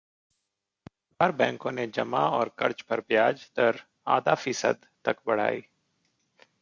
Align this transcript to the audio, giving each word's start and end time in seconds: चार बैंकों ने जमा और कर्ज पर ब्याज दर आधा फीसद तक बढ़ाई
चार 1.19 1.31
बैंकों 1.31 1.71
ने 1.71 1.85
जमा 1.87 2.19
और 2.29 2.51
कर्ज 2.57 2.81
पर 2.81 2.99
ब्याज 2.99 3.49
दर 3.57 3.79
आधा 4.07 4.35
फीसद 4.35 4.85
तक 5.05 5.17
बढ़ाई 5.27 5.61